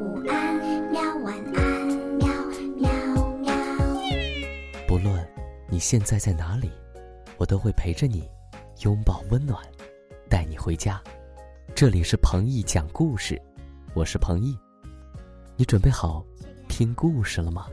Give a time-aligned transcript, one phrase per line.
[0.00, 0.56] 午安，
[0.90, 1.86] 喵晚安，
[2.16, 2.26] 喵
[2.78, 2.90] 喵
[3.40, 3.52] 喵。
[4.88, 5.14] 不论
[5.68, 6.70] 你现在在哪里，
[7.36, 8.26] 我都会陪着你，
[8.82, 9.62] 拥抱温暖，
[10.26, 10.98] 带你回家。
[11.74, 13.38] 这里是彭毅讲故事，
[13.92, 14.56] 我是彭毅，
[15.54, 16.24] 你准备好
[16.66, 17.66] 听故事了吗？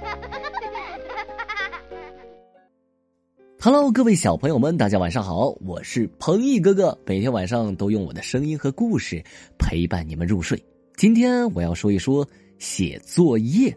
[3.58, 9.24] Hello，各位小朋友们，大家晚上好，我是彭毅哥哥，每天晚上都用我的声音和故事
[9.58, 10.62] 陪伴你们入睡。
[11.00, 12.28] 今天我要说一说
[12.58, 13.74] 写作业。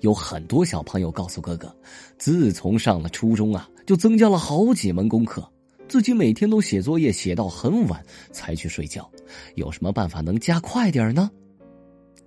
[0.00, 1.72] 有很多小朋友告诉哥哥，
[2.18, 5.48] 自从上了初中啊，就增加了好几门功课，
[5.88, 9.08] 自己每天都写作业，写到很晚才去睡觉。
[9.54, 11.30] 有什么办法能加快点呢？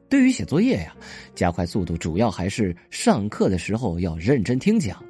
[0.08, 0.96] 对于写作业呀，
[1.36, 5.04] 加快速度主要还是上课的时候要认真听讲。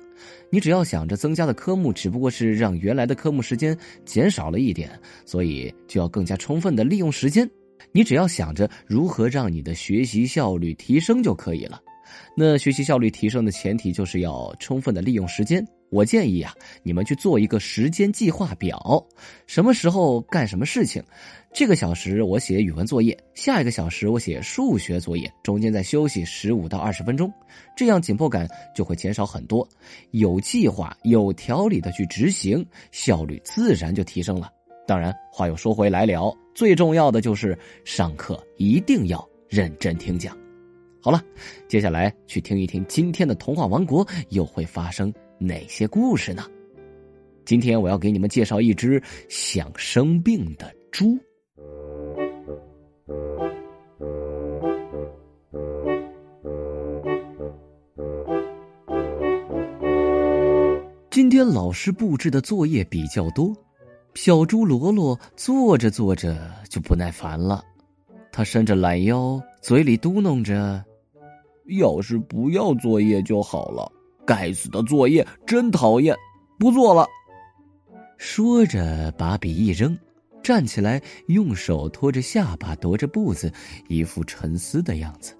[0.50, 4.90] 你只要想着增加的科目只不过是让原来的科目时间减少了一点，
[5.24, 7.48] 所以就要更加充分的利用时间。
[7.92, 11.82] 你只要想着如何让你的学习效率提升就可以了。
[12.36, 15.66] 那学习效率提升的前提就是要充分的利用时间。
[15.90, 19.04] 我建议啊，你们去做一个时间计划表，
[19.46, 21.04] 什么时候干什么事情。
[21.54, 27.32] 这个小时我写语文作业，下一个小时我写数学作业，中间再休息十五到二十分钟，
[27.78, 29.68] 这样紧迫感就会减少很多。
[30.12, 34.52] 有计划、有条理的去执行，效率自然就提升了。
[34.86, 40.38] 当然，话又说回来了，最重要的就是上课一定要认真听讲。
[41.02, 41.22] 好了，
[41.68, 46.44] 接下来去听一听今天的童话王国又会发生哪些故事呢？
[47.46, 51.18] 今天我要给你们介绍一只想生病的猪。
[61.10, 63.56] 今天老师布置的作业比较多，
[64.16, 66.38] 小猪罗罗坐着坐着
[66.70, 67.64] 就不耐烦了，
[68.32, 70.84] 他伸着懒腰，嘴里嘟囔着。
[71.80, 73.90] 要是不要作业就好了，
[74.26, 76.16] 该死的作业真讨厌，
[76.60, 77.08] 不做了。
[78.18, 79.98] 说着，把笔一扔，
[80.44, 83.52] 站起来，用手托着下巴，踱着步子，
[83.88, 85.34] 一副沉思的样子。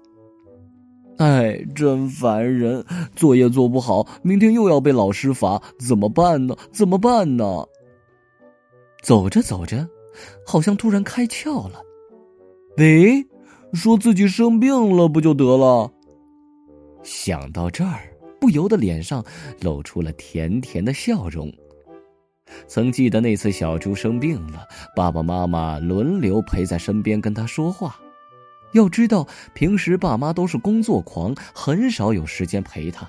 [1.18, 2.84] 哎，真烦人！
[3.14, 6.56] 作业做不好，明天又要被老师罚，怎么办呢？
[6.72, 7.64] 怎么办呢？
[9.04, 9.86] 走着走着，
[10.46, 11.82] 好像突然开窍了。
[12.78, 13.22] 喂，
[13.74, 15.92] 说自己生病了不就得了？
[17.02, 18.08] 想到这儿，
[18.40, 19.22] 不由得脸上
[19.60, 21.52] 露出了甜甜的笑容。
[22.66, 24.66] 曾记得那次小猪生病了，
[24.96, 28.00] 爸爸妈妈轮流陪在身边跟他说话。
[28.72, 33.06] 要知道，平时爸妈都是工作狂，很少有时间陪他，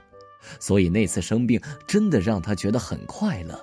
[0.60, 1.58] 所以那次生病
[1.88, 3.58] 真的让他觉得很快乐。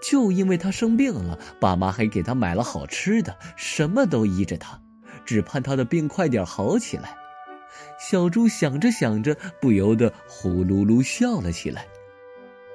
[0.00, 4.80] 就因为他生病了，爸妈还给他买了好吃的，什么都依着他，
[5.24, 7.16] 只盼他的病快点好起来。
[7.98, 11.86] 小猪想着想着，不由得呼噜噜笑了起来。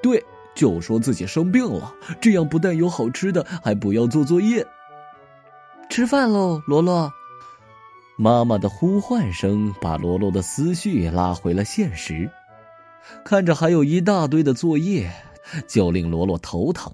[0.01, 0.23] 对，
[0.53, 4.65] 就说自己生病了，这样不但有好吃的，还不要做作业。
[5.89, 7.11] 吃饭喽，罗罗。
[8.17, 12.29] 妈妈的呼唤声把罗罗的思绪拉回了现实。
[13.25, 15.11] 看着还有一大堆的作业，
[15.67, 16.93] 就令罗罗头疼。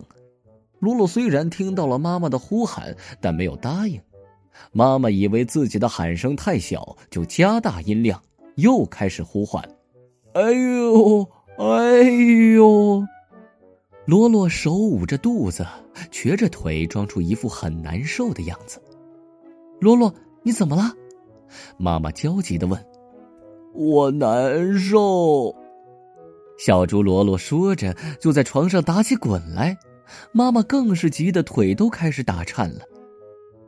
[0.80, 4.02] 罗罗虽然听到了妈妈的呼喊，但没有答应。
[4.72, 8.22] 妈妈以为自己的喊声太小，就加大音量，
[8.56, 9.64] 又开始呼唤
[10.34, 12.02] ：“哎呦，哎
[12.56, 13.06] 呦！”
[14.06, 15.66] 罗罗手捂着肚子，
[16.12, 18.82] 瘸着腿，装出一副很难受的样子。
[19.80, 20.14] 罗罗，
[20.44, 20.94] 你怎么了？
[21.78, 22.84] 妈妈焦急的问。
[23.74, 25.56] “我难受。”
[26.58, 29.78] 小猪罗罗说着，就在床上打起滚来。
[30.32, 32.82] 妈妈更是急得腿都开始打颤了。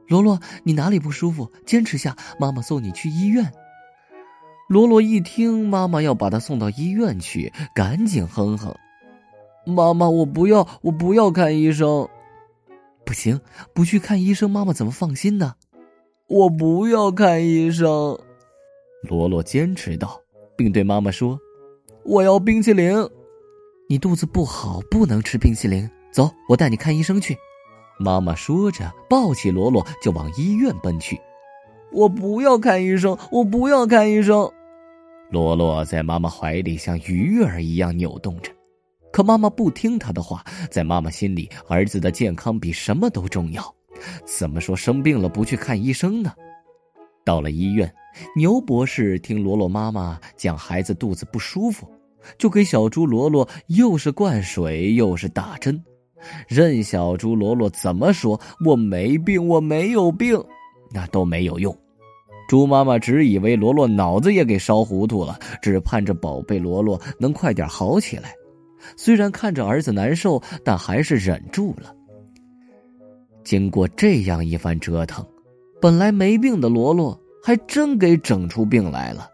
[0.08, 1.50] 罗罗，你哪里不舒服？
[1.66, 3.52] 坚持下，妈妈送你去医院。
[4.68, 8.76] 罗罗一听妈妈要把他送到医院去，赶紧哼哼
[9.66, 12.08] ：“妈妈，我不要，我不要看医生。”
[13.06, 13.40] 不行，
[13.74, 15.56] 不去看医生，妈妈怎么放心呢？
[16.28, 18.18] 我不要看医生。
[19.04, 20.22] 罗罗坚持道，
[20.56, 21.40] 并对妈妈说
[22.06, 22.94] ：“我要冰淇淋。”
[23.90, 25.90] 你肚子不好，不能吃冰淇淋。
[26.12, 27.38] 走，我带你看医生去。
[27.98, 31.20] 妈妈说着，抱起罗罗就往医院奔去。
[31.92, 34.52] 我不要看医生，我不要看医生。
[35.30, 38.52] 罗罗在妈妈怀里像鱼儿一样扭动着，
[39.12, 40.44] 可妈妈不听他的话。
[40.70, 43.64] 在妈妈心里，儿子的健康比什么都重要。
[44.26, 46.34] 怎么说生病了不去看医生呢？
[47.24, 47.94] 到了医院，
[48.36, 51.88] 牛博士听罗罗妈妈讲孩子肚子不舒服，
[52.38, 55.82] 就给小猪罗罗又是灌水又是打针。
[56.48, 60.42] 任小猪罗罗怎么说，我没病，我没有病，
[60.92, 61.76] 那都没有用。
[62.50, 68.34] 猪妈妈只以为罗罗脑子也给烧糊涂了，只盼着宝贝罗罗能快点好起来。
[68.98, 71.96] 虽然看着儿子难受，但还是忍住了。
[73.44, 75.26] 经过这样一番折腾，
[75.80, 79.30] 本来没病的罗罗还真给整出病来了。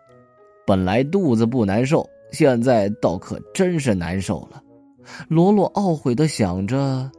[0.66, 4.62] 本来肚子不难受，现在倒可真是难受了。
[5.28, 7.12] 罗罗懊悔的想着：“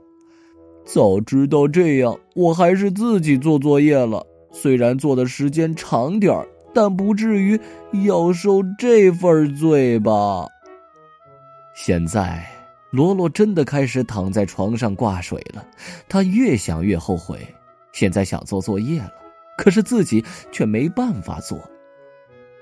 [0.84, 4.26] 早知道这样，我还是自己做作业了。
[4.50, 7.60] 虽然做的时间长点但不至于
[8.04, 10.46] 要受这份罪吧。”
[11.74, 12.44] 现在，
[12.90, 15.64] 罗罗真的开始躺在床上挂水了。
[16.08, 17.38] 他越想越后悔，
[17.92, 19.12] 现在想做作业了，
[19.56, 21.58] 可是自己却没办法做。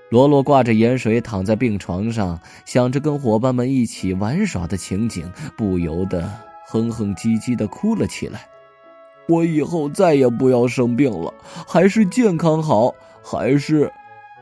[0.09, 6.31] 罗罗挂着盐水躺在病床上，想着跟伙伴们一起玩耍的情景，不由得
[6.65, 8.47] 哼哼唧唧的哭了起来。
[9.27, 11.33] 我以后再也不要生病了，
[11.67, 13.91] 还是健康好，还是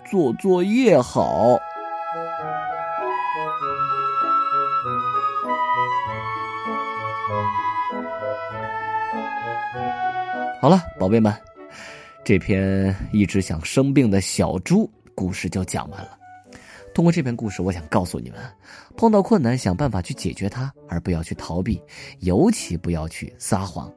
[0.08, 1.58] 做作业好。
[10.62, 11.34] 好了，宝贝们，
[12.24, 16.18] 这篇一直想生病的小猪故事就讲完了。
[16.94, 18.40] 通过这篇故事，我想告诉你们：
[18.96, 21.82] 碰到困难，想办法去解决它，而不要去逃避，
[22.20, 23.92] 尤其不要去撒谎。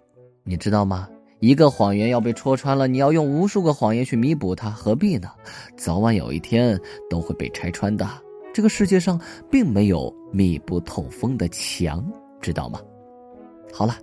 [0.45, 1.09] 你知道吗？
[1.41, 5.31] 一个谎言要被戳穿了，你要用无数个谎言去弥补它，何必呢？
[5.77, 8.09] 早晚有一天都会被拆穿的。
[8.53, 12.05] 这个世界上并没有密不透风的墙，
[12.41, 12.81] 知道吗？
[13.73, 13.97] 好了。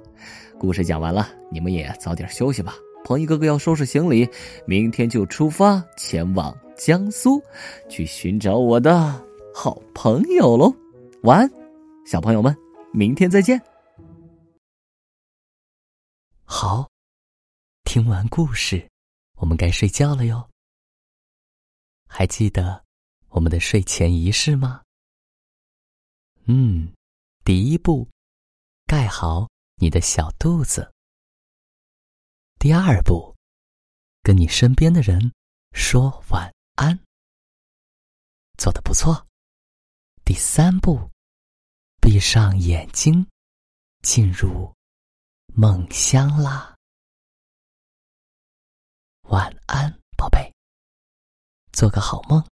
[0.58, 2.76] 故事讲完了，你们也早点休息吧。
[3.04, 4.28] 鹏一哥哥要收拾行李，
[4.66, 7.42] 明天就出发前往江苏，
[7.90, 9.12] 去寻找我的
[9.54, 10.74] 好朋友喽。
[11.24, 11.50] 晚安，
[12.06, 12.56] 小朋友们，
[12.94, 13.62] 明天再见。
[16.44, 16.90] 好，
[17.84, 18.88] 听完故事，
[19.38, 20.50] 我们该睡觉了哟。
[22.08, 22.84] 还记得
[23.30, 24.82] 我们的睡前仪式吗？
[26.46, 26.94] 嗯，
[27.44, 28.08] 第一步，
[28.86, 29.48] 盖好。
[29.78, 30.90] 你的小肚子。
[32.58, 33.36] 第二步，
[34.24, 35.34] 跟你身边的人
[35.74, 37.00] 说晚安，
[38.58, 39.26] 做的不错。
[40.24, 41.10] 第三步，
[42.02, 43.26] 闭上眼睛，
[44.02, 44.74] 进入
[45.54, 46.76] 梦乡啦。
[49.30, 50.54] 晚安，宝贝，
[51.72, 52.44] 做个好梦。